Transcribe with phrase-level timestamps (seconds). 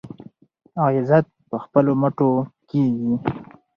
[0.83, 2.29] عزت په خپلو مټو
[2.69, 3.13] کیږي.